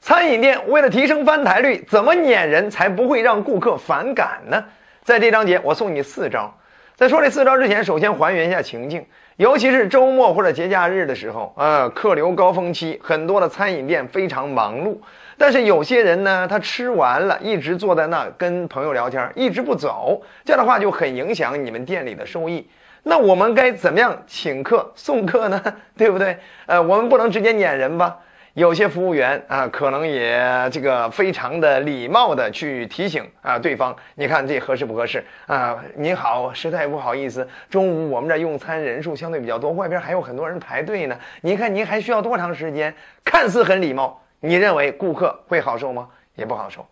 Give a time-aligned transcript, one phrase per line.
[0.00, 4.64] 餐饮店为了提升翻台率，怎么撵人才不会让顾客反感呢？
[5.02, 6.52] 在这章节，我送你四招。
[6.94, 9.04] 在说这四招之前，首先还原一下情境，
[9.36, 14.96] 尤其是周末或者节假日的时候，呃，客流高峰期，很多的餐饮店非常忙碌。
[15.36, 22.66] 但是有些人呢，他吃完了，一直坐在那跟朋友聊天，一直不走，这样的话就很影响你们店里的收益。
[23.02, 25.62] 那我们该怎么样请客送客呢？
[25.98, 26.38] 对不对？
[26.64, 28.16] 呃，我们不能直接撵人吧？
[28.56, 30.40] 有些服务员啊，可能也
[30.72, 35.78] 这个非常的礼貌的去提醒啊对方，你看这合适不合适啊？
[35.94, 41.14] 您好，实在不好意思，中午我们这用餐人数相对比较多，外边还有很多人排队呢。
[41.42, 42.94] 您看您还需要多长时间？
[43.22, 44.18] 看似很礼貌。
[44.40, 46.08] 你认为顾客会好受吗？
[46.34, 46.86] 也不好受，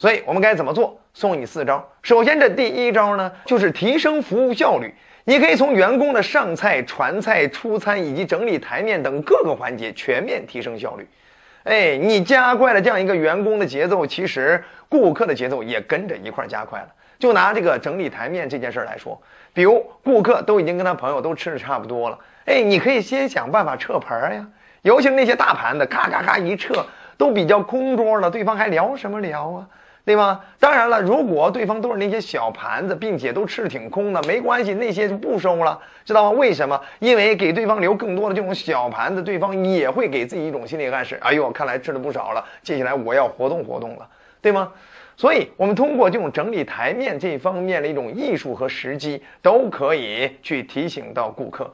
[0.00, 0.98] 所以我们该怎么做？
[1.12, 1.86] 送你四招。
[2.00, 4.94] 首先，这第一招呢，就是提升服务效率。
[5.24, 11.06] 你可以从员工的上菜、传菜、出餐以及整理台面等各个环节全面提升效率。
[11.64, 16.88] 哎，你加快了这样一个员工的节奏，其实顾客的节奏也跟着一块加快了。
[17.18, 19.20] 就拿这个整理台面这件事来说，
[19.52, 24.46] 比如顾客都已经跟他朋友都吃的差不多了，哎，你可以先想办法撤盘呀。
[24.80, 26.86] 尤其是那些大盘子，咔咔咔一撤，
[27.18, 29.68] 都比较空桌了，对方还聊什么聊啊？
[30.04, 30.40] 对吗？
[30.58, 36.38] 当然了，如果对方都是那些小盘子，并且都吃的挺空的，没关系，那些就不收了，知道吗？
[36.38, 36.80] 为什么？
[36.98, 44.08] 因为给对方留更多的这种小盘子，对方也会给自己一种心理暗示：哎呦，看来吃的不少了，接下来我要活动活动了，
[44.40, 44.72] 对吗？
[45.16, 51.70] 所以，我们通过这种整理台面这方面的一种艺术和时机，都可以去提醒到顾客。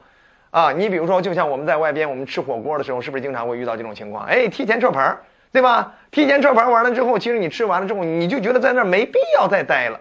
[0.49, 4.25] 啊，你比如说，就像我们在外边，我们吃火锅的时候，是不是经常会遇到这种情况？
[4.25, 5.17] 哎，提前撤盘，
[5.51, 5.93] 对吧？
[6.11, 9.99] 提前撤盘完了之后，其实你吃完了之后，你就觉得在那儿没必要再待了，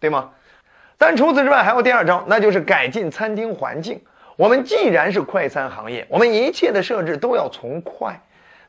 [0.00, 0.30] 对吗？
[0.98, 4.00] 但除此之外，还有第二招，那就是改进餐厅环境。
[4.36, 8.20] 我们既然是快餐行业，我们一切的设置都要从快，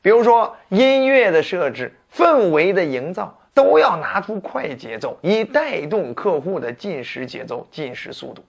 [0.01, 8.43] 比如说音乐的设置、氛围的营造，都要拿出快节奏，以带动客户的进食节奏、进食速度。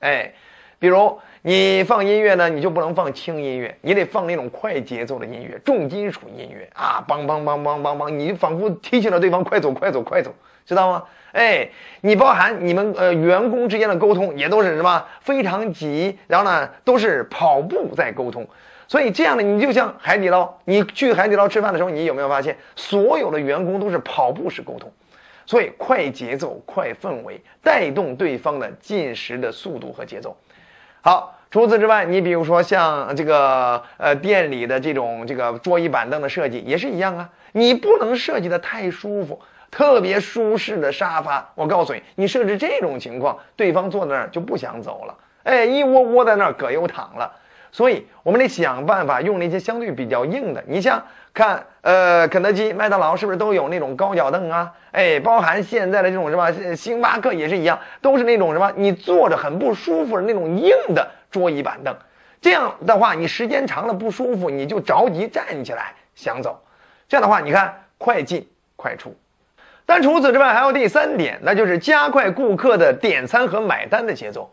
[0.00, 0.32] 哎。
[0.78, 10.34] 比如你放音乐呢，你就不能放轻音乐，你得放那种快节奏的音乐，重金属音乐啊，梆梆梆梆梆梆，你仿佛提醒了对方快走快走快走，
[10.66, 11.04] 知道吗？
[11.32, 11.68] 哎，
[12.00, 18.46] 你包含你们呃员工之间的沟通也都是什么非常急，然后呢都是跑步在沟通，
[18.88, 24.90] 所以这样的你就像海底捞，你去海底捞吃饭的时候，你有没有发现所有的员工都是跑步式沟通？
[25.46, 30.36] 所以快节奏、快氛围带动对方的进食的速度和节奏。
[31.06, 39.40] 好，除此之外，你比如说像这个呃店里的这种这个桌椅板凳的设计也是一样啊，你不能设计的太舒服，
[39.70, 47.32] 特别舒适的沙发，我告诉你，你设置这种情况，对方坐在那儿就不想走了，哎，一窝窝在那儿葛优躺了。
[47.72, 50.64] 所以，我们得想办法用那些相对比较硬的。
[50.66, 51.04] 你像
[51.34, 54.72] 看，呃，肯德基、麦当劳是不是都有那种高脚凳啊？
[54.92, 61.94] 哎，包含现在的这种什么星巴克也是一样，都是那种什么你坐着很不舒服的那种硬的桌椅板凳。
[62.40, 66.62] 这样的话，你时间长了不舒服，你就着急站起来想走。
[67.08, 69.16] 这样的话，你看快进快出。
[69.84, 74.50] 但除此之外，还有第三点，那就是加快顾客的点餐和买单的节奏。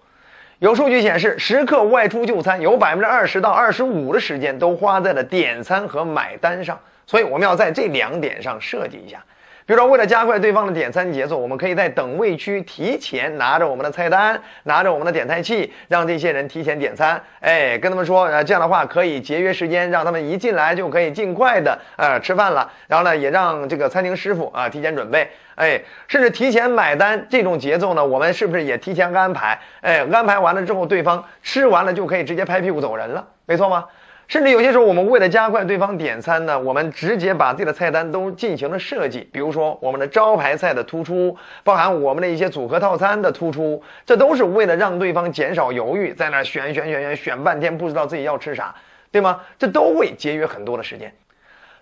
[0.63, 9.21] 有数据显示，食客外出就餐有百分之二十到二十五的时间都花在了点餐和买单上，所以我们要在这两点上设计一下。
[9.65, 17.21] 比如说，为了加快对方的点餐节奏，我们可以在等位区提前拿着我们的菜单，拿着我们的点菜器，让这些人提前点餐。
[17.39, 22.69] 哎，跟他们说，呃，这样的话可以节约时间，让他们一进来就可以尽快的呃吃饭了。
[22.87, 25.29] 然后呢，也让这个餐厅师傅啊提前准备。
[25.55, 29.57] 哎，甚至提前买单这种节奏呢，我们是不是也提前安排？
[29.79, 33.85] 哎，安排完了之后，对方吃完了就可以直接拍屁股走人了，没错吗？
[34.27, 39.27] 甚至有些时候，我们为了加快对方点餐呢，我们直接把自己的菜单都进行了设计。
[39.31, 48.73] 比如说，我们的招牌菜的突出，包含我们的一些组合套餐的突出，这都是为了让对方减少犹豫，在那选选选选选半天，不知道自己要吃啥，
[49.11, 49.41] 对吗？
[49.59, 51.13] 这都会节约很多的时间。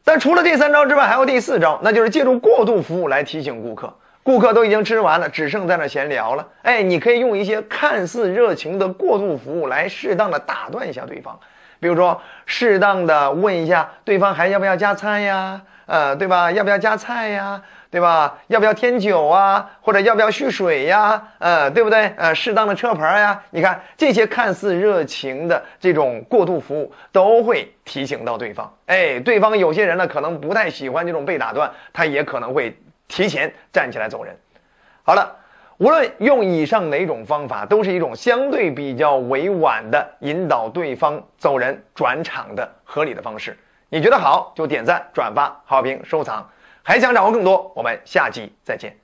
[0.03, 3.94] 但除了这三招之外，还有第四招，那就是借助过度服务来提醒顾客。
[4.24, 6.48] 顾客都已经吃完了，只剩在那闲聊了。
[6.63, 11.39] 哎，你可以用一些看似热情的过度服务来适当的打断一下对方。
[11.81, 15.60] 比如说，适当的问一下对方还要不要加餐呀？
[15.88, 16.51] 呃，对吧？
[16.51, 17.60] 要不要加菜呀？
[17.89, 18.38] 对吧？
[18.48, 19.68] 要不要添酒啊？
[19.81, 21.22] 或者要不要续水呀？
[21.39, 22.13] 呃，对不对？
[22.18, 23.42] 呃，适当的车牌呀？
[23.50, 28.72] 你看这些看似热情的这种过度服务，都会提醒到对方。
[28.86, 32.77] 哎，对方有些人呢，可能不太喜欢这种被打断，他也可能会
[33.07, 34.38] 提前站起来走人。
[35.01, 35.36] 好了。
[35.81, 43.57] 无论用以上哪种方法，都是一种相对比较委婉的引导对方走人、转场的合理的方式。
[43.89, 46.48] 你觉得好就点赞、转发、好评、收藏。
[46.83, 48.95] 还想掌握更多，我们下集再见。